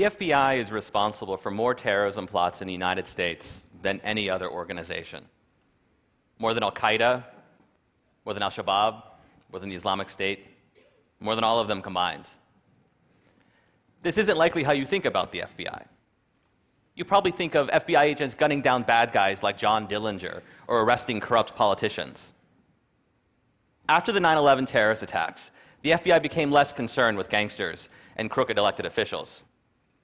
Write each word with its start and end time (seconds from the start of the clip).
The 0.00 0.06
FBI 0.06 0.56
is 0.56 0.72
responsible 0.72 1.36
for 1.36 1.50
more 1.50 1.74
terrorism 1.74 2.26
plots 2.26 2.62
in 2.62 2.66
the 2.66 2.72
United 2.72 3.06
States 3.06 3.66
than 3.82 4.00
any 4.00 4.30
other 4.30 4.50
organization. 4.50 5.26
More 6.38 6.54
than 6.54 6.62
Al 6.62 6.72
Qaeda, 6.72 7.22
more 8.24 8.32
than 8.32 8.42
Al 8.42 8.48
Shabaab, 8.48 9.02
more 9.52 9.60
than 9.60 9.68
the 9.68 9.74
Islamic 9.74 10.08
State, 10.08 10.46
more 11.20 11.34
than 11.34 11.44
all 11.44 11.60
of 11.60 11.68
them 11.68 11.82
combined. 11.82 12.24
This 14.02 14.16
isn't 14.16 14.38
likely 14.38 14.62
how 14.62 14.72
you 14.72 14.86
think 14.86 15.04
about 15.04 15.32
the 15.32 15.40
FBI. 15.40 15.84
You 16.94 17.04
probably 17.04 17.32
think 17.32 17.54
of 17.54 17.68
FBI 17.68 18.04
agents 18.04 18.34
gunning 18.34 18.62
down 18.62 18.84
bad 18.84 19.12
guys 19.12 19.42
like 19.42 19.58
John 19.58 19.86
Dillinger 19.86 20.40
or 20.66 20.80
arresting 20.80 21.20
corrupt 21.20 21.54
politicians. 21.54 22.32
After 23.86 24.12
the 24.12 24.20
9 24.20 24.38
11 24.38 24.64
terrorist 24.64 25.02
attacks, 25.02 25.50
the 25.82 25.90
FBI 25.90 26.22
became 26.22 26.50
less 26.50 26.72
concerned 26.72 27.18
with 27.18 27.28
gangsters 27.28 27.90
and 28.16 28.30
crooked 28.30 28.56
elected 28.56 28.86
officials. 28.86 29.44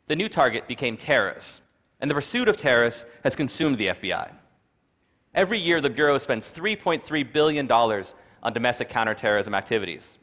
The 0.08 0.14
new 0.14 0.28
target 0.28 0.68
became 0.68 0.96
terrorists, 0.96 1.60
and 2.00 2.08
the 2.08 2.14
pursuit 2.14 2.46
of 2.46 2.56
terrorists 2.56 3.04
has 3.24 3.34
consumed 3.34 3.76
the 3.76 3.88
FBI. 3.88 4.30
Every 5.34 5.58
year, 5.58 5.80
the 5.80 5.90
Bureau 5.90 6.16
spends 6.18 6.48
$3.3 6.48 7.32
billion 7.32 7.70
on 7.70 8.52
domestic 8.52 8.88
counterterrorism 8.88 9.52
activities. 9.52 10.16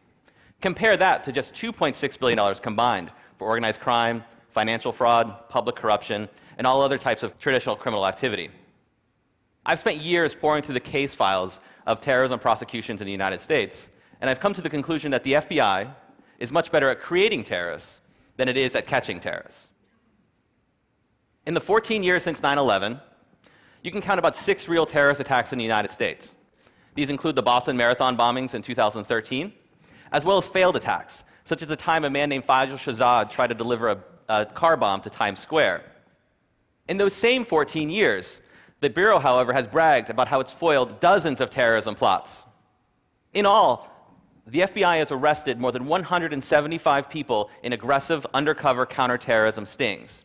Compare 0.61 0.95
that 0.97 1.25
to 1.25 1.33
just 1.33 1.53
$2.6 1.53 2.19
billion 2.19 2.55
combined 2.55 3.11
for 3.37 3.45
organized 3.45 3.81
crime, 3.81 4.23
financial 4.51 4.93
fraud, 4.93 5.49
public 5.49 5.75
corruption, 5.75 6.29
and 6.57 6.65
all 6.65 6.81
other 6.81 6.97
types 6.97 7.21
of 7.21 7.37
traditional 7.37 7.75
criminal 7.75 8.07
activity. 8.07 8.49
I've 9.65 9.79
spent 9.79 9.97
years 9.97 10.34
poring 10.34 10.63
through 10.63 10.75
the 10.75 10.79
case 10.79 11.13
files 11.13 11.59
of 11.85 11.99
terrorism 11.99 12.40
prosecutions 12.40 13.01
in 13.01 13.05
the 13.05 13.12
United 13.12 13.41
States, 13.41 13.90
and 14.21 14.29
I've 14.29 14.40
come 14.40 14.53
to 14.53 14.62
the 14.62 14.70
conclusion 14.70 15.12
that 15.12 15.25
the 15.25 15.34
FBI 15.34 15.93
is 16.40 16.53
much 16.53 16.71
better 16.71 16.90
at 16.90 17.01
creating 17.01 17.43
terrorists 17.43 17.99
than 18.37 18.47
it 18.47 18.55
is 18.55 18.75
at 18.75 18.87
catching 18.87 19.20
terrorists. 19.20 19.71
In 21.46 21.54
the 21.54 21.62
14 21.62 22.04
years 22.04 22.24
since 22.24 22.41
9 22.41 22.58
11, 22.58 22.99
you 23.82 23.91
can 23.91 24.02
count 24.02 24.18
about 24.18 24.36
six 24.36 24.70
real 24.70 24.86
terrorist 24.86 25.20
attacks 25.20 25.52
in 25.52 25.58
the 25.58 25.63
United 25.63 25.91
States. 25.91 26.34
These 26.96 27.10
include 27.10 27.36
the 27.36 27.44
Boston 27.44 27.76
Marathon 27.76 28.16
bombings 28.16 28.54
in 28.54 28.62
2013, 28.62 29.52
as 30.14 30.24
well 30.24 30.38
as 30.38 30.48
failed 30.48 30.77
attacks, 30.77 31.26
such 31.44 31.62
as 31.62 31.68
the 31.68 31.76
time 31.76 32.05
a 32.05 32.10
man 32.10 32.30
named 32.30 32.46
Faisal 32.46 32.77
Shahzad 32.77 33.30
tried 33.30 33.48
to 33.48 33.55
deliver 33.55 33.90
a, 33.90 33.98
a 34.30 34.46
car 34.46 34.77
bomb 34.77 35.02
to 35.02 35.10
Times 35.10 35.40
Square. 35.40 35.84
In 36.88 36.96
those 36.96 37.14
same 37.14 37.44
14 37.44 37.90
years, 37.90 38.40
the 38.80 38.90
Bureau, 38.90 39.20
however, 39.20 39.52
has 39.52 39.68
bragged 39.68 40.10
about 40.10 40.30
how 40.30 40.40
it's 40.40 40.52
foiled 40.52 41.02
dozens 41.02 41.41
of 41.41 41.49
terrorism 41.49 41.96
plots. 41.96 42.44
In 43.34 43.46
all, 43.46 43.90
the 44.48 44.60
FBI 44.60 44.99
has 44.99 45.12
arrested 45.12 45.60
more 45.60 45.71
than 45.74 45.88
175 45.88 47.10
people 47.10 47.49
in 47.64 47.74
aggressive 47.74 48.26
undercover 48.34 48.86
counterterrorism 48.86 49.66
stings. 49.66 50.24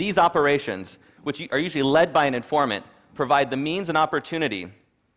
These 0.00 0.16
operations, 0.16 0.96
which 1.24 1.46
are 1.52 1.58
usually 1.58 1.82
led 1.82 2.10
by 2.10 2.24
an 2.24 2.34
informant, 2.34 2.86
provide 3.14 3.50
the 3.50 3.58
means 3.58 3.90
and 3.90 3.98
opportunity, 3.98 4.66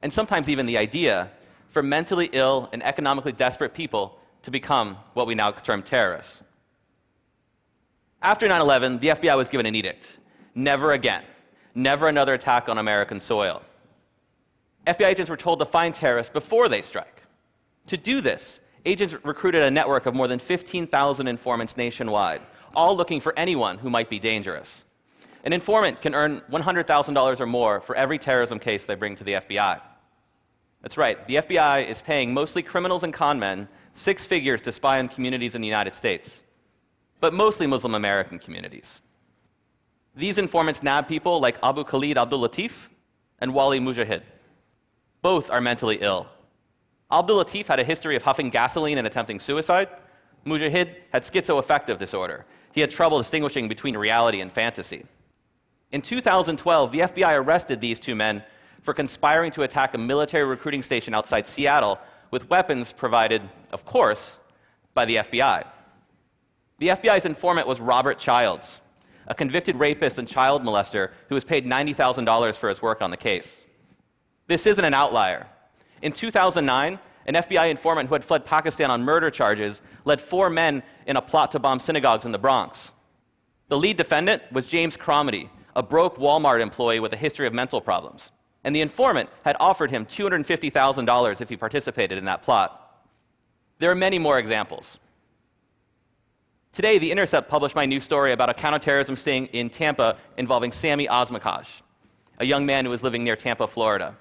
and 0.02 0.12
sometimes 0.12 0.50
even 0.50 0.66
the 0.66 0.78
idea, 0.78 1.32
for 1.70 1.82
mentally 1.82 2.30
ill 2.34 2.68
and 2.74 2.84
economically 2.84 3.32
desperate 3.32 3.74
people 3.74 4.20
to 4.42 4.52
become 4.52 4.98
what 5.14 5.26
we 5.26 5.36
now 5.36 5.52
term 5.52 5.84
terrorists. 5.84 6.44
After 8.22 8.46
9 8.46 8.60
11, 8.60 9.00
the 9.00 9.08
FBI 9.08 9.38
was 9.38 9.48
given 9.48 9.66
an 9.66 9.74
edict 9.74 10.18
never 10.54 10.92
again. 10.92 11.24
Never 11.74 12.10
another 12.10 12.34
attack 12.34 12.68
on 12.68 12.78
American 12.78 13.22
soil. 13.22 13.62
FBI 14.86 15.08
agents 15.08 15.30
were 15.30 15.38
told 15.38 15.60
to 15.60 15.66
find 15.66 15.96
terrorists 15.96 16.34
before 16.34 16.68
they 16.68 16.82
strike. 16.82 17.24
To 17.88 17.96
do 17.96 18.20
this, 18.20 18.60
agents 18.86 19.16
recruited 19.24 19.64
a 19.64 19.72
network 19.72 20.08
of 20.08 20.14
more 20.14 20.28
than 20.28 20.40
15,000 20.40 21.28
informants 21.28 21.78
nationwide, 21.78 22.42
all 22.76 22.96
looking 22.96 23.20
for 23.20 23.38
anyone 23.38 23.78
who 23.78 23.90
might 23.90 24.10
be 24.10 24.20
dangerous. 24.20 24.84
An 25.44 25.54
informant 25.54 26.02
can 26.02 26.16
earn 26.16 26.42
$100,000 26.52 27.40
or 27.40 27.46
more 27.46 27.82
for 27.82 27.96
every 27.96 28.18
terrorism 28.18 28.60
case 28.60 28.86
they 28.86 28.96
bring 28.96 29.16
to 29.18 29.24
the 29.24 29.34
FBI. 29.34 29.82
That's 30.82 30.98
right, 30.98 31.26
the 31.28 31.36
FBI 31.36 31.88
is 31.88 32.02
paying 32.02 32.34
mostly 32.34 32.62
criminals 32.62 33.04
and 33.04 33.14
con 33.14 33.40
men 33.40 33.68
six 33.94 34.26
figures 34.26 34.62
to 34.62 34.72
spy 34.72 35.00
on 35.00 35.08
communities 35.08 35.56
in 35.56 35.62
the 35.62 35.68
United 35.68 35.94
States, 35.94 36.44
but 37.20 37.34
mostly 37.34 37.68
Muslim 37.68 37.96
American 37.96 38.40
communities. 38.40 39.02
These 40.16 40.38
informants 40.38 40.84
nab 40.84 41.08
people 41.08 41.40
like 41.40 41.58
Abu 41.64 41.84
Khalid 41.84 42.18
Abdul 42.18 42.48
Latif 42.48 42.88
and 43.40 43.52
Walli 43.52 43.82
Mujahidh. 43.82 44.24
Both 45.22 45.50
are 45.50 45.62
mentally 45.62 46.00
ill. 46.02 46.28
Abdul 47.12 47.44
Latif 47.44 47.68
had 47.68 47.80
a 47.80 47.84
history 47.84 48.16
of 48.16 48.24
huffing 48.24 48.50
gasoline 48.50 48.98
and 48.98 49.08
attempting 49.08 49.40
suicide. 49.40 49.88
Mujahidh 50.46 50.96
had 51.12 51.24
schizoaffective 51.24 51.98
disorder. 51.98 52.46
He 52.74 52.82
had 52.82 52.92
trouble 52.92 53.18
distinguishing 53.18 53.70
between 53.70 53.96
reality 53.96 54.42
and 54.42 54.52
fantasy. 54.52 55.06
In 55.92 56.02
2012, 56.02 56.92
the 56.92 57.00
FBI 57.00 57.38
arrested 57.38 57.80
these 57.80 58.00
two 58.00 58.16
men 58.16 58.44
for 58.82 58.94
conspiring 58.94 59.52
to 59.52 59.62
attack 59.62 59.94
a 59.94 59.98
military 59.98 60.44
recruiting 60.44 60.84
station 60.84 61.14
outside 61.14 61.48
Seattle 61.48 62.00
with 62.32 62.50
weapons 62.50 62.92
provided, 62.92 63.42
of 63.72 63.86
course, 63.86 64.40
by 64.94 65.06
the 65.06 65.18
FBI. 65.18 65.66
The 66.80 66.88
FBI's 66.90 67.26
informant 67.26 67.68
was 67.68 67.80
Robert 67.80 68.20
Childs 68.20 68.82
a 69.28 69.36
convicted 69.36 69.76
rapist 69.78 70.20
and 70.20 70.28
child 70.28 70.64
molester 70.64 71.12
who 71.30 71.36
was 71.36 71.44
paid 71.44 71.66
$90,000 71.66 72.56
for 72.56 72.70
his 72.70 72.82
work 72.82 73.02
on 73.02 73.12
the 73.12 73.18
case. 73.18 73.62
This 74.48 74.68
isn't 74.68 74.84
an 74.84 74.94
outlier. 74.94 75.48
In 76.02 76.12
2009, 76.12 77.00
an 77.26 77.36
FBI 77.36 77.70
informant 77.70 78.10
who 78.10 78.16
had 78.16 78.24
fled 78.24 78.46
Pakistan 78.46 78.92
on 78.92 79.04
murder 79.04 79.30
charges 79.30 79.82
led 80.06 80.20
four 80.22 80.50
men 80.50 80.84
in 81.08 81.18
a 81.18 81.22
plot 81.22 81.52
to 81.52 81.60
bomb 81.60 81.80
synagogues 81.80 82.26
in 82.26 82.32
the 82.32 82.38
Bronx. 82.38 82.92
The 83.70 83.78
lead 83.78 83.98
defendant 83.98 84.44
was 84.52 84.66
James 84.66 84.98
Cromitie, 84.98 85.50
a 85.76 85.84
broke 85.84 86.18
Walmart 86.18 86.62
employee 86.62 87.00
with 87.00 87.14
a 87.14 87.18
history 87.18 87.48
of 87.48 87.54
mental 87.54 87.82
problems. 87.82 88.32
And 88.64 88.76
the 88.76 88.82
informant 88.82 89.30
had 89.44 89.58
offered 89.60 89.92
him 89.92 90.06
$250,000 90.06 91.42
if 91.42 91.50
he 91.50 91.58
participated 91.58 92.18
in 92.18 92.26
that 92.26 92.44
plot. 92.44 92.80
There 93.80 93.92
are 93.92 93.96
many 93.96 94.20
more 94.20 94.40
examples. 94.40 95.00
Today, 96.72 96.98
The 96.98 97.12
Intercept 97.12 97.50
published 97.50 97.76
my 97.76 97.86
new 97.86 98.00
story 98.00 98.34
about 98.34 98.50
a 98.50 98.54
counterterrorism 98.54 99.16
sting 99.16 99.48
in 99.48 99.70
Tampa 99.70 100.18
involving 100.38 100.72
Sami 100.72 101.08
Osmakac, 101.08 101.68
a 102.40 102.46
young 102.46 102.66
man 102.66 102.86
who 102.86 102.92
was 102.92 103.04
living 103.04 103.24
near 103.24 103.36
Tampa, 103.36 103.68
Florida. 103.68 104.16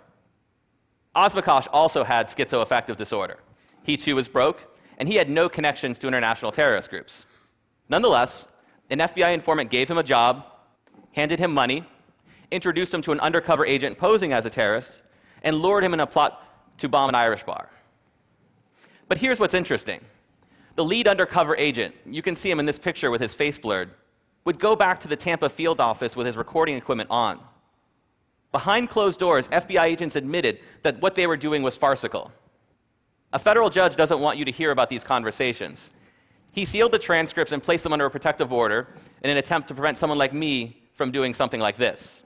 Osmakac 1.15 1.69
also 1.73 2.05
had 2.05 2.28
schizoaffective 2.28 2.97
disorder. 2.97 3.39
He 3.83 3.97
too 3.97 4.17
was 4.17 4.28
broke, 4.28 4.67
and 4.99 5.09
he 5.09 5.17
had 5.17 5.28
no 5.28 5.49
connections 5.49 5.99
to 5.99 6.06
international 6.06 6.53
terrorist 6.53 6.91
groups. 6.91 7.27
Nonetheless, 7.89 8.49
an 8.91 8.99
FBI 8.99 9.34
informant 9.34 9.71
gave 9.71 9.91
him 9.91 9.99
a 9.99 10.03
job, 10.03 10.45
handed 11.12 11.39
him 11.39 11.53
money, 11.53 11.84
introduced 12.50 12.95
him 12.95 13.03
to 13.03 13.12
an 13.12 13.21
undercover 13.21 13.67
agent 13.67 13.99
posing 13.99 14.33
as 14.33 14.47
a 14.47 14.50
terrorist, 14.50 15.00
and 15.43 15.56
lured 15.56 15.84
him 15.84 15.93
in 15.93 16.00
a 16.00 16.06
plot 16.06 16.47
to 16.78 16.89
bomb 16.89 17.09
an 17.09 17.15
Irish 17.15 17.43
bar. 17.43 17.69
But 19.09 19.19
here's 19.19 19.41
what's 19.41 19.55
interesting 19.55 20.00
the 20.75 20.84
lead 20.84 21.06
undercover 21.06 21.55
agent, 21.56 21.94
you 22.06 22.23
can 22.23 22.34
see 22.34 22.50
him 22.50 22.59
in 22.59 22.65
this 22.65 22.79
picture 22.79 23.11
with 23.11 23.21
his 23.21 23.34
face 23.34 23.59
blurred, 23.59 23.91
would 24.44 24.59
go 24.59 24.75
back 24.75 24.99
to 25.00 25.09
the 25.09 25.17
Tampa 25.17 25.50
field 25.50 25.81
office 25.81 26.17
with 26.17 26.27
his 26.27 26.37
recording 26.37 26.77
equipment 26.77 27.11
on. 27.11 27.39
Behind 28.53 28.89
closed 28.89 29.19
doors, 29.19 29.49
FBI 29.49 29.83
agents 29.83 30.15
admitted 30.15 30.61
that 30.83 31.01
what 31.01 31.15
they 31.15 31.27
were 31.27 31.39
doing 31.39 31.63
was 31.63 31.77
farcical. 31.77 32.31
A 33.33 33.39
federal 33.39 33.71
judge 33.71 33.97
doesn't 33.97 34.21
want 34.21 34.39
you 34.39 34.45
to 34.45 34.51
hear 34.51 34.71
about 34.71 34.91
these 34.91 35.03
conversations. 35.03 35.91
He 36.53 36.67
sealed 36.67 36.93
the 36.93 36.99
transcripts 36.99 37.53
and 37.53 37.62
placed 37.62 37.83
them 37.83 37.95
under 37.95 38.05
a 38.05 38.11
protective 38.11 38.53
order 38.53 38.89
in 39.23 39.31
an 39.31 39.39
attempt 39.39 39.69
to 39.69 39.75
prevent 39.75 39.97
someone 39.97 40.19
like 40.19 40.35
me 40.35 40.83
from 40.93 41.11
doing 41.11 41.33
something 41.33 41.61
like 41.61 41.79
this. 41.79 42.23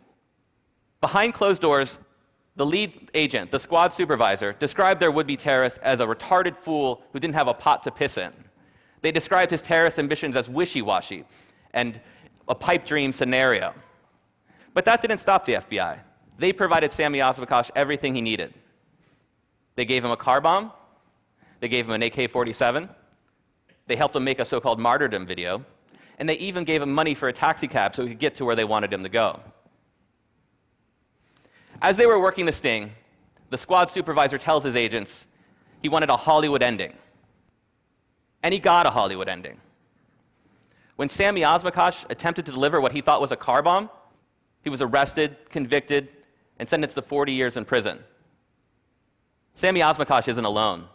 Behind 1.00 1.32
closed 1.32 1.62
doors, 1.62 2.00
the 2.56 2.66
lead 2.66 3.10
agent, 3.14 3.52
the 3.52 3.60
squad 3.60 3.94
supervisor, 3.94 4.52
described 4.54 4.98
their 4.98 5.12
would 5.12 5.28
be 5.28 5.36
terrorist 5.36 5.78
as 5.82 6.00
a 6.00 6.06
retarded 6.06 6.56
fool 6.56 7.04
who 7.12 7.20
didn't 7.20 7.34
have 7.34 7.46
a 7.46 7.54
pot 7.54 7.84
to 7.84 7.92
piss 7.92 8.18
in. 8.18 8.32
They 9.02 9.12
described 9.12 9.52
his 9.52 9.62
terrorist 9.62 10.00
ambitions 10.00 10.36
as 10.36 10.48
wishy 10.48 10.82
washy 10.82 11.24
and 11.72 12.00
a 12.48 12.54
pipe 12.54 12.84
dream 12.84 13.12
scenario. 13.12 13.74
But 14.74 14.84
that 14.86 15.02
didn't 15.02 15.18
stop 15.18 15.44
the 15.44 15.54
FBI. 15.54 16.00
They 16.38 16.52
provided 16.52 16.92
Sami 16.92 17.20
Osmakac 17.20 17.70
everything 17.74 18.14
he 18.14 18.20
needed. 18.20 18.52
They 19.74 19.84
gave 19.84 20.04
him 20.04 20.10
a 20.10 20.16
car 20.16 20.40
bomb, 20.40 20.72
they 21.60 21.68
gave 21.68 21.86
him 21.86 21.92
an 21.92 22.02
AK 22.02 22.30
47, 22.30 22.88
they 23.86 23.96
helped 23.96 24.16
him 24.16 24.24
make 24.24 24.38
a 24.38 24.44
so 24.44 24.60
called 24.60 24.78
martyrdom 24.78 25.26
video, 25.26 25.64
and 26.18 26.28
they 26.28 26.36
even 26.38 26.64
gave 26.64 26.82
him 26.82 26.92
money 26.92 27.14
for 27.14 27.28
a 27.28 27.32
taxi 27.32 27.68
cab 27.68 27.94
so 27.94 28.02
he 28.02 28.08
could 28.10 28.18
get 28.18 28.34
to 28.36 28.44
where 28.44 28.56
they 28.56 28.64
wanted 28.64 28.92
him 28.92 29.02
to 29.02 29.08
go. 29.08 29.40
As 31.82 31.96
they 31.96 32.06
were 32.06 32.20
working 32.20 32.46
the 32.46 32.52
sting, 32.52 32.92
the 33.50 33.58
squad 33.58 33.90
supervisor 33.90 34.38
tells 34.38 34.64
his 34.64 34.76
agents 34.76 35.26
he 35.82 35.88
wanted 35.88 36.10
a 36.10 36.16
Hollywood 36.16 36.62
ending. 36.62 36.94
And 38.42 38.52
he 38.54 38.60
got 38.60 38.86
a 38.86 38.90
Hollywood 38.90 39.28
ending. 39.28 39.60
When 40.96 41.08
Sami 41.08 41.44
Osmakac 41.44 42.10
attempted 42.10 42.46
to 42.46 42.52
deliver 42.52 42.80
what 42.80 42.92
he 42.92 43.02
thought 43.02 43.20
was 43.20 43.32
a 43.32 43.36
car 43.36 43.62
bomb, 43.62 43.90
he 44.62 44.70
was 44.70 44.80
arrested, 44.80 45.36
convicted, 45.50 46.08
and 46.58 46.68
sentenced 46.68 46.94
to 46.96 47.02
40 47.02 47.32
years 47.32 47.56
in 47.56 47.64
prison. 47.64 47.98
Sami 49.54 49.80
Osmakac 49.82 50.28
isn't 50.28 50.44
alone. 50.44 50.86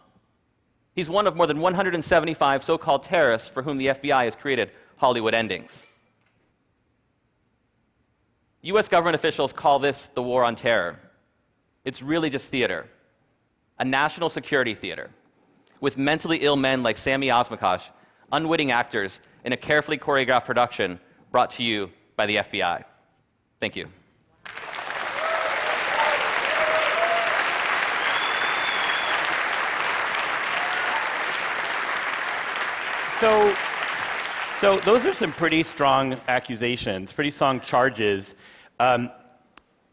He's 0.94 1.08
one 1.08 1.26
of 1.26 1.36
more 1.36 1.46
than 1.46 1.60
175 1.60 2.62
so 2.62 2.76
called 2.78 3.02
terrorists 3.02 3.48
for 3.48 3.62
whom 3.62 3.78
the 3.78 3.88
FBI 3.88 4.24
has 4.24 4.36
created 4.36 4.70
Hollywood 4.96 5.34
endings. 5.34 5.86
US 8.62 8.88
government 8.88 9.16
officials 9.16 9.52
call 9.52 9.78
this 9.78 10.08
the 10.14 10.22
war 10.22 10.44
on 10.44 10.54
terror. 10.54 11.00
It's 11.84 12.02
really 12.02 12.30
just 12.30 12.50
theater, 12.50 12.86
a 13.78 13.84
national 13.84 14.28
security 14.28 14.74
theater, 14.74 15.10
with 15.80 15.98
mentally 15.98 16.38
ill 16.38 16.56
men 16.56 16.82
like 16.84 16.96
Sami 16.96 17.30
Osmakac, 17.30 17.82
unwitting 18.30 18.70
actors 18.70 19.20
in 19.44 19.52
a 19.52 19.56
carefully 19.56 19.98
choreographed 19.98 20.44
production 20.44 21.00
brought 21.32 21.50
to 21.52 21.64
you 21.64 21.90
by 22.14 22.26
the 22.26 22.36
FBI. 22.36 22.84
Thank 23.58 23.74
you. 23.74 23.88
So, 33.22 33.54
so 34.60 34.80
those 34.80 35.06
are 35.06 35.14
some 35.14 35.32
pretty 35.32 35.62
strong 35.62 36.20
accusations, 36.26 37.12
pretty 37.12 37.30
strong 37.30 37.60
charges. 37.60 38.34
Um, 38.80 39.12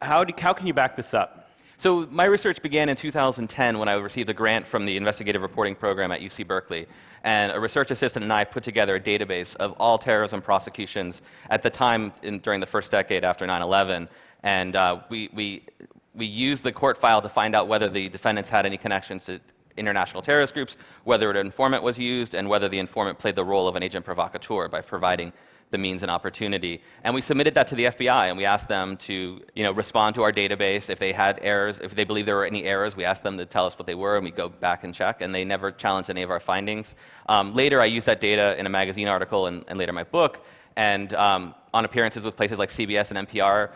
how, 0.01 0.23
do, 0.23 0.33
how 0.35 0.51
can 0.51 0.65
you 0.65 0.73
back 0.73 0.95
this 0.95 1.13
up? 1.13 1.47
So 1.77 2.07
my 2.09 2.25
research 2.25 2.59
began 2.63 2.89
in 2.89 2.95
2010 2.95 3.77
when 3.77 3.87
I 3.87 3.93
received 3.93 4.31
a 4.31 4.33
grant 4.33 4.65
from 4.65 4.87
the 4.87 4.97
investigative 4.97 5.43
reporting 5.43 5.75
program 5.75 6.11
at 6.11 6.21
UC 6.21 6.47
Berkeley. 6.47 6.87
And 7.23 7.51
a 7.51 7.59
research 7.59 7.91
assistant 7.91 8.23
and 8.23 8.33
I 8.33 8.45
put 8.45 8.63
together 8.63 8.95
a 8.95 8.99
database 8.99 9.55
of 9.57 9.73
all 9.73 9.99
terrorism 9.99 10.41
prosecutions 10.41 11.21
at 11.51 11.61
the 11.61 11.69
time 11.69 12.11
in, 12.23 12.39
during 12.39 12.59
the 12.59 12.65
first 12.65 12.89
decade 12.89 13.23
after 13.23 13.45
9-11. 13.45 14.07
And 14.41 14.75
uh, 14.75 15.01
we, 15.09 15.29
we, 15.33 15.67
we 16.15 16.25
used 16.25 16.63
the 16.63 16.71
court 16.71 16.97
file 16.97 17.21
to 17.21 17.29
find 17.29 17.55
out 17.55 17.67
whether 17.67 17.89
the 17.89 18.09
defendants 18.09 18.49
had 18.49 18.65
any 18.65 18.77
connections 18.77 19.25
to 19.25 19.39
international 19.79 20.21
terrorist 20.21 20.53
groups, 20.53 20.77
whether 21.03 21.29
an 21.31 21.37
informant 21.37 21.83
was 21.83 21.97
used, 21.97 22.35
and 22.35 22.47
whether 22.47 22.69
the 22.69 22.79
informant 22.79 23.17
played 23.17 23.35
the 23.35 23.43
role 23.43 23.67
of 23.67 23.75
an 23.75 23.83
agent 23.83 24.05
provocateur 24.05 24.67
by 24.67 24.81
providing 24.81 25.33
the 25.71 25.77
means 25.77 26.01
and 26.01 26.11
opportunity. 26.11 26.81
And 27.03 27.13
we 27.13 27.21
submitted 27.21 27.53
that 27.53 27.67
to 27.67 27.75
the 27.75 27.85
FBI, 27.85 28.29
and 28.29 28.37
we 28.37 28.45
asked 28.45 28.67
them 28.67 28.97
to 28.97 29.41
you 29.53 29.63
know, 29.63 29.71
respond 29.71 30.15
to 30.15 30.23
our 30.23 30.31
database. 30.31 30.89
If 30.89 30.99
they 30.99 31.11
had 31.11 31.39
errors, 31.41 31.79
if 31.79 31.95
they 31.95 32.03
believed 32.03 32.27
there 32.27 32.35
were 32.35 32.45
any 32.45 32.63
errors, 32.63 32.95
we 32.95 33.05
asked 33.05 33.23
them 33.23 33.37
to 33.37 33.45
tell 33.45 33.65
us 33.65 33.77
what 33.77 33.85
they 33.85 33.95
were, 33.95 34.15
and 34.15 34.23
we 34.23 34.31
go 34.31 34.49
back 34.49 34.83
and 34.83 34.93
check, 34.93 35.21
and 35.21 35.33
they 35.33 35.45
never 35.45 35.71
challenged 35.71 36.09
any 36.09 36.23
of 36.23 36.31
our 36.31 36.39
findings. 36.39 36.95
Um, 37.27 37.53
later, 37.53 37.79
I 37.81 37.85
used 37.85 38.07
that 38.07 38.19
data 38.19 38.57
in 38.57 38.65
a 38.65 38.69
magazine 38.69 39.07
article 39.07 39.47
and, 39.47 39.63
and 39.67 39.77
later 39.77 39.93
my 39.93 40.03
book, 40.03 40.43
and 40.75 41.13
um, 41.13 41.53
on 41.73 41.85
appearances 41.85 42.23
with 42.23 42.35
places 42.35 42.57
like 42.57 42.69
CBS 42.69 43.11
and 43.11 43.27
NPR, 43.27 43.71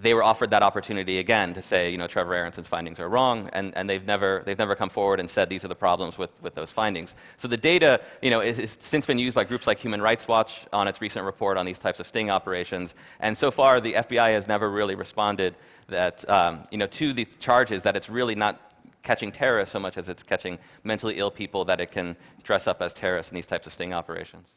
they 0.00 0.14
were 0.14 0.22
offered 0.22 0.50
that 0.50 0.62
opportunity 0.62 1.18
again 1.18 1.54
to 1.54 1.62
say, 1.62 1.90
you 1.90 1.98
know, 1.98 2.06
Trevor 2.06 2.34
Aaronson's 2.34 2.68
findings 2.68 3.00
are 3.00 3.08
wrong, 3.08 3.48
and, 3.52 3.76
and 3.76 3.88
they've, 3.88 4.04
never, 4.04 4.42
they've 4.44 4.58
never 4.58 4.74
come 4.74 4.88
forward 4.88 5.20
and 5.20 5.28
said 5.28 5.48
these 5.48 5.64
are 5.64 5.68
the 5.68 5.74
problems 5.74 6.18
with, 6.18 6.30
with 6.42 6.54
those 6.54 6.70
findings. 6.70 7.14
So 7.36 7.48
the 7.48 7.56
data, 7.56 8.00
you 8.22 8.30
know, 8.30 8.40
is 8.40 8.76
since 8.80 9.06
been 9.06 9.18
used 9.18 9.34
by 9.34 9.44
groups 9.44 9.66
like 9.66 9.78
Human 9.78 10.02
Rights 10.02 10.26
Watch 10.28 10.66
on 10.72 10.88
its 10.88 11.00
recent 11.00 11.24
report 11.24 11.56
on 11.56 11.66
these 11.66 11.78
types 11.78 12.00
of 12.00 12.06
sting 12.06 12.30
operations, 12.30 12.94
and 13.20 13.36
so 13.36 13.50
far 13.50 13.80
the 13.80 13.94
FBI 13.94 14.32
has 14.32 14.48
never 14.48 14.70
really 14.70 14.94
responded 14.94 15.54
that, 15.88 16.28
um, 16.28 16.62
you 16.70 16.78
know, 16.78 16.86
to 16.86 17.12
the 17.12 17.24
charges 17.24 17.82
that 17.84 17.96
it's 17.96 18.08
really 18.08 18.34
not 18.34 18.60
catching 19.02 19.30
terrorists 19.30 19.72
so 19.72 19.78
much 19.78 19.96
as 19.96 20.08
it's 20.08 20.24
catching 20.24 20.58
mentally 20.82 21.18
ill 21.18 21.30
people 21.30 21.64
that 21.64 21.80
it 21.80 21.92
can 21.92 22.16
dress 22.42 22.66
up 22.66 22.82
as 22.82 22.92
terrorists 22.92 23.30
in 23.30 23.36
these 23.36 23.46
types 23.46 23.66
of 23.66 23.72
sting 23.72 23.94
operations. 23.94 24.48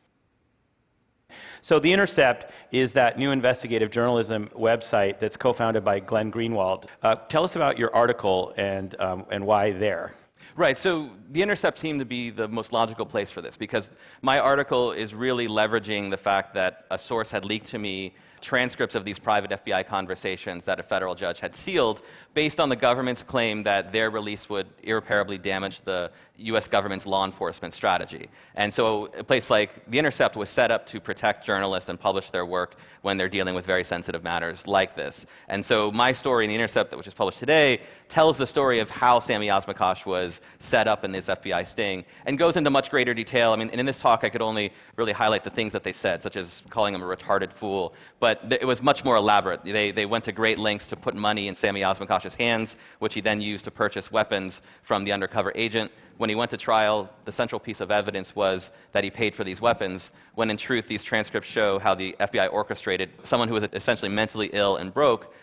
So, 1.62 1.80
The 1.80 1.92
Intercept 1.92 2.52
is 2.72 2.94
that 2.94 3.18
new 3.18 3.32
investigative 3.32 3.92
journalism 3.92 4.50
website 4.56 5.20
that's 5.20 5.38
co 5.38 5.54
founded 5.54 5.84
by 5.84 6.00
Glenn 6.00 6.32
Greenwald. 6.32 6.86
Uh, 7.04 7.16
tell 7.16 7.44
us 7.44 7.56
about 7.56 7.78
your 7.78 7.94
article 7.94 8.54
and, 8.58 9.00
um, 9.00 9.26
and 9.30 9.46
why 9.46 9.72
there. 9.72 10.14
Right, 10.56 10.78
so 10.78 11.10
The 11.32 11.42
Intercept 11.42 11.78
seemed 11.78 12.00
to 12.00 12.06
be 12.06 12.32
the 12.32 12.48
most 12.48 12.74
logical 12.74 13.06
place 13.06 13.30
for 13.30 13.42
this 13.42 13.56
because 13.56 13.90
my 14.22 14.40
article 14.40 14.92
is 14.92 15.14
really 15.14 15.48
leveraging 15.48 16.10
the 16.10 16.18
fact 16.18 16.54
that 16.56 16.86
a 16.92 16.98
source 16.98 17.32
had 17.32 17.46
leaked 17.46 17.68
to 17.68 17.80
me 17.80 18.14
transcripts 18.40 18.96
of 18.96 19.06
these 19.06 19.20
private 19.20 19.52
FBI 19.52 19.86
conversations 19.86 20.66
that 20.66 20.80
a 20.80 20.84
federal 20.84 21.16
judge 21.16 21.40
had 21.40 21.56
sealed 21.56 22.02
based 22.34 22.60
on 22.60 22.70
the 22.70 22.76
government's 22.76 23.24
claim 23.24 23.64
that 23.64 23.92
their 23.92 24.10
release 24.10 24.50
would 24.50 24.68
irreparably 24.84 25.38
damage 25.38 25.82
the 25.82 26.12
US 26.38 26.68
government's 26.68 27.06
law 27.06 27.26
enforcement 27.26 27.74
strategy. 27.74 28.30
And 28.56 28.74
so 28.74 29.06
a 29.18 29.24
place 29.24 29.50
like 29.50 29.90
The 29.90 30.00
Intercept 30.00 30.36
was 30.36 30.50
set 30.50 30.72
up 30.72 30.86
to 30.88 31.00
protect 31.00 31.46
journalists 31.46 31.90
and 31.90 32.00
publish 32.00 32.30
their 32.30 32.46
work 32.46 32.76
when 33.02 33.18
they're 33.18 33.30
dealing 33.30 33.56
with 33.56 33.66
very 33.66 33.84
sensitive 33.84 34.24
matters 34.24 34.66
like 34.66 34.96
this. 34.96 35.26
And 35.48 35.64
so 35.64 35.92
my 35.92 36.12
story 36.12 36.46
in 36.46 36.50
The 36.50 36.56
Intercept, 36.56 36.96
which 36.96 37.08
is 37.08 37.14
published 37.14 37.40
today, 37.40 37.82
tells 38.08 38.38
the 38.38 38.48
story 38.48 38.80
of 38.80 38.90
how 38.90 39.20
Sami 39.20 39.50
Osmakac 39.50 40.06
was 40.06 40.39
set 40.60 40.88
up 40.88 41.04
in 41.04 41.12
this 41.12 41.28
FBI 41.28 41.66
sting 41.66 42.06
and 42.26 42.38
goes 42.38 42.58
into 42.58 42.70
much 42.70 42.90
greater 42.90 43.14
detail. 43.14 43.52
I 43.52 43.56
mean, 43.56 43.70
in 43.70 43.86
this 43.86 44.00
talk, 44.00 44.24
I 44.24 44.30
could 44.30 44.42
only 44.42 44.74
really 44.96 45.12
highlight 45.12 45.44
the 45.44 45.50
things 45.50 45.74
that 45.74 45.84
they 45.84 45.94
said, 45.94 46.22
such 46.22 46.36
as 46.36 46.62
calling 46.70 46.94
him 46.94 47.02
a 47.02 47.06
retarded 47.06 47.52
fool. 47.52 47.94
But 48.20 48.42
it 48.60 48.66
was 48.66 48.82
much 48.82 49.04
more 49.04 49.16
elaborate. 49.16 49.64
They, 49.64 49.92
they 49.92 50.06
went 50.06 50.26
to 50.26 50.32
great 50.32 50.60
lengths 50.60 50.88
to 50.90 50.96
put 50.96 51.16
money 51.16 51.48
in 51.48 51.56
Sami 51.56 51.82
Osmakac's 51.82 52.36
hands, 52.36 52.78
which 53.00 53.14
he 53.14 53.22
then 53.22 53.42
used 53.42 53.66
to 53.66 53.72
purchase 53.72 54.12
weapons 54.12 54.62
from 54.84 55.04
the 55.04 55.12
undercover 55.12 55.52
agent 55.56 55.92
when 56.20 56.30
he 56.30 56.36
went 56.36 56.52
to 56.52 56.58
trial, 56.58 57.10
the 57.24 57.32
central 57.32 57.62
piece 57.62 57.80
of 57.80 57.92
evidence 57.92 58.36
was 58.36 58.72
that 58.92 59.06
he 59.06 59.10
paid 59.10 59.34
for 59.34 59.46
these 59.46 59.62
weapons, 59.62 60.12
when 60.36 60.50
in 60.50 60.58
truth, 60.58 60.86
these 60.86 61.02
transcripts 61.02 61.48
show 61.48 61.80
how 61.80 61.96
the 61.96 62.14
FBI 62.20 62.52
orchestrated 62.52 63.10
someone 63.24 63.48
who 63.48 63.54
was 63.54 63.64
essentially 63.72 64.10
mentally 64.10 64.50
ill 64.52 64.76
and 64.76 64.94
broke 64.94 65.34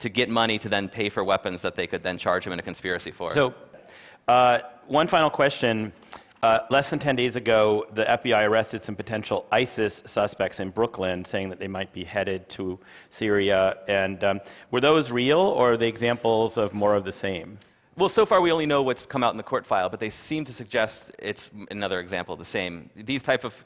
to 0.00 0.10
get 0.10 0.28
money 0.28 0.58
to 0.58 0.68
then 0.68 0.90
pay 0.90 1.08
for 1.08 1.24
weapons 1.24 1.62
that 1.62 1.74
they 1.74 1.86
could 1.86 2.02
then 2.02 2.18
charge 2.18 2.46
him 2.46 2.52
in 2.52 2.58
a 2.58 2.62
conspiracy 2.62 3.10
for. 3.10 3.32
So, 3.32 3.54
uh, 4.28 4.58
one 4.86 5.08
final 5.08 5.30
question. 5.30 5.92
Uh, 6.42 6.60
less 6.70 6.90
than 6.90 6.98
10 6.98 7.16
days 7.16 7.34
ago, 7.34 7.86
the 7.94 8.04
FBI 8.04 8.46
arrested 8.46 8.82
some 8.82 8.94
potential 8.94 9.46
ISIS 9.50 10.02
suspects 10.06 10.60
in 10.60 10.70
Brooklyn, 10.70 11.24
saying 11.24 11.48
that 11.48 11.58
they 11.58 11.66
might 11.66 11.92
be 11.92 12.04
headed 12.04 12.48
to 12.50 12.78
Syria. 13.10 13.78
And 13.88 14.22
um, 14.22 14.40
were 14.70 14.80
those 14.80 15.10
real, 15.10 15.38
or 15.38 15.72
are 15.72 15.76
they 15.76 15.88
examples 15.88 16.58
of 16.58 16.74
more 16.74 16.94
of 16.94 17.04
the 17.04 17.12
same? 17.12 17.58
Well, 17.96 18.10
so 18.10 18.26
far 18.26 18.40
we 18.42 18.52
only 18.52 18.66
know 18.66 18.82
what's 18.82 19.06
come 19.06 19.24
out 19.24 19.32
in 19.32 19.38
the 19.38 19.42
court 19.42 19.64
file, 19.64 19.88
but 19.88 20.00
they 20.00 20.10
seem 20.10 20.44
to 20.44 20.52
suggest 20.52 21.14
it's 21.18 21.50
another 21.70 21.98
example 21.98 22.34
of 22.34 22.38
the 22.38 22.44
same. 22.44 22.90
These 22.94 23.22
type 23.22 23.42
of 23.44 23.64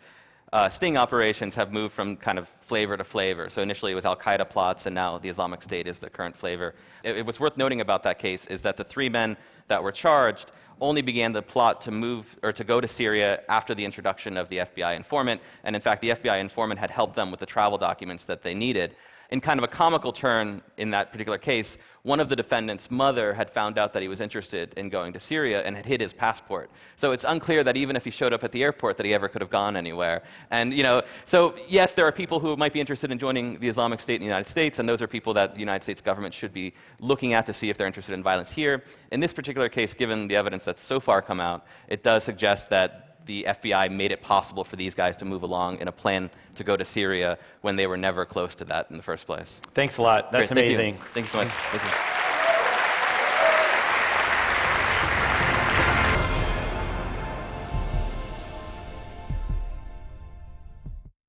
uh, 0.53 0.69
sting 0.69 0.97
operations 0.97 1.55
have 1.55 1.73
moved 1.73 1.95
from 1.95 2.17
kind 2.17 2.39
of 2.39 2.49
flavor 2.61 2.97
to 2.97 3.05
flavor. 3.05 3.49
So 3.51 3.63
initially 3.63 3.93
it 3.93 3.95
was 3.95 4.05
Al 4.05 4.17
Qaeda 4.17 4.49
plots, 4.49 4.87
and 4.87 4.95
now 4.95 5.19
the 5.19 5.29
Islamic 5.29 5.63
State 5.63 5.87
is 5.87 5.99
the 5.99 6.11
current 6.11 6.37
flavor. 6.37 6.75
It, 7.05 7.19
it, 7.19 7.27
what's 7.27 7.39
worth 7.39 7.57
noting 7.57 7.81
about 7.81 8.03
that 8.03 8.19
case 8.19 8.47
is 8.47 8.63
that 8.63 8.77
the 8.77 8.85
three 8.85 9.09
men 9.09 9.37
that 9.69 9.83
were 9.83 9.93
charged 9.93 10.51
only 10.81 11.03
began 11.03 11.33
the 11.33 11.43
plot 11.43 11.83
to 11.83 11.91
move 11.91 12.39
or 12.43 12.53
to 12.53 12.65
go 12.65 12.81
to 12.81 12.89
Syria 12.89 13.43
after 13.49 13.75
the 13.75 13.85
introduction 13.85 14.37
of 14.37 14.49
the 14.49 14.59
FBI 14.59 14.97
informant. 14.97 15.41
And 15.63 15.77
in 15.77 15.83
fact, 15.83 16.01
the 16.01 16.11
FBI 16.11 16.41
informant 16.41 16.81
had 16.81 16.91
helped 16.91 17.15
them 17.17 17.31
with 17.31 17.39
the 17.39 17.47
travel 17.47 17.79
documents 17.79 18.25
that 18.25 18.43
they 18.43 18.55
needed 18.55 18.97
in 19.31 19.41
kind 19.41 19.59
of 19.61 19.65
a 19.65 19.69
comical 19.69 20.13
turn 20.13 20.61
in 20.77 20.91
that 20.91 21.13
particular 21.13 21.39
case, 21.39 21.79
one 22.03 22.19
of 22.19 22.29
the 22.29 22.37
defendant's 22.37 22.91
mother 22.91 23.35
had 23.35 23.51
found 23.51 23.79
out 23.79 23.93
that 23.93 24.03
he 24.03 24.09
was 24.09 24.21
interested 24.21 24.73
in 24.77 24.89
going 24.89 25.13
to 25.13 25.21
Syria 25.21 25.63
and 25.63 25.77
had 25.77 25.87
hid 25.87 26.01
his 26.01 26.13
passport. 26.13 26.71
So 26.97 27.13
it's 27.13 27.25
unclear 27.25 27.63
that 27.65 27.77
even 27.77 27.95
if 27.95 28.05
he 28.05 28.11
showed 28.11 28.33
up 28.33 28.43
at 28.43 28.53
the 28.53 28.63
airport 28.63 28.97
that 28.97 29.07
he 29.07 29.15
ever 29.15 29.29
could 29.29 29.41
have 29.41 29.51
gone 29.51 29.77
anywhere. 29.77 30.23
And 30.51 30.73
you 30.73 30.83
know, 30.83 31.03
so 31.27 31.55
yes, 31.69 31.93
there 31.93 32.07
are 32.07 32.13
people 32.13 32.41
who 32.41 32.57
might 32.57 32.73
be 32.73 32.81
interested 32.81 33.13
in 33.13 33.19
joining 33.19 33.61
the 33.61 33.69
Islamic 33.69 34.01
State 34.01 34.15
in 34.15 34.21
the 34.21 34.27
United 34.27 34.49
States, 34.49 34.79
and 34.79 34.89
those 34.89 35.03
are 35.03 35.07
people 35.07 35.35
that 35.35 35.55
the 35.55 35.61
United 35.61 35.83
States 35.83 36.01
government 36.01 36.35
should 36.35 36.55
be 36.55 36.73
looking 36.99 37.35
at 37.35 37.47
to 37.47 37.53
see 37.53 37.71
if 37.71 37.77
they're 37.77 37.87
interested 37.87 38.15
in 38.15 38.23
violence 38.23 38.51
here. 38.51 38.83
In 39.13 39.21
this 39.21 39.35
particular 39.35 39.69
case, 39.69 39.95
given 39.95 40.27
the 40.27 40.37
evidence 40.37 40.65
that's 40.65 40.83
so 40.83 40.99
far 40.99 41.23
come 41.23 41.41
out, 41.41 41.67
it 41.89 42.03
does 42.03 42.25
suggest 42.25 42.71
that 42.71 43.10
the 43.27 43.47
FBI 43.49 43.91
made 43.91 44.13
it 44.13 44.23
possible 44.23 44.65
for 44.65 44.77
these 44.77 44.95
guys 44.95 45.17
to 45.17 45.25
move 45.25 45.43
along 45.43 45.79
in 45.81 45.89
a 45.89 45.93
plan 45.93 46.31
to 46.57 46.65
go 46.65 46.77
to 46.77 46.85
Syria 46.85 47.39
when 47.61 47.77
they 47.77 47.87
were 47.87 47.97
never 47.97 48.25
close 48.25 48.55
to 48.57 48.65
that 48.67 48.87
in 48.91 48.97
the 48.97 49.03
first 49.03 49.27
place. 49.27 49.61
Thanks 49.75 49.99
a 49.99 50.03
lot. 50.03 50.33
That's 50.33 50.53
Great. 50.53 50.65
amazing. 50.65 50.95
Thank 51.13 51.33
you. 51.33 51.41
Thank 51.41 51.45
you 51.45 51.51
so 51.71 51.79
much. 51.79 52.20